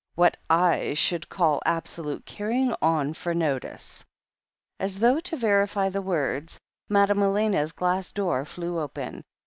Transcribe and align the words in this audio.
What 0.15 0.35
/ 0.93 0.93
should 0.97 1.29
call 1.29 1.61
absolute 1.63 2.25
carry 2.25 2.59
ing 2.59 2.73
on 2.81 3.13
for 3.13 3.35
notice." 3.35 4.03
As 4.79 4.97
though 4.97 5.19
to 5.19 5.35
verify 5.37 5.89
the 5.89 6.01
words, 6.01 6.59
Madame 6.89 7.21
Elena's 7.21 7.71
glass 7.71 8.11
door 8.11 8.43
flew 8.43 8.79
open. 8.79 9.23